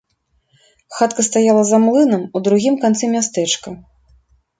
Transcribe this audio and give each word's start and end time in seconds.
Хатка 0.99 1.21
стаяла 1.27 1.63
за 1.71 1.77
млынам 1.83 2.23
у 2.39 2.41
другім 2.47 2.79
канцы 2.87 3.11
мястэчка. 3.17 3.75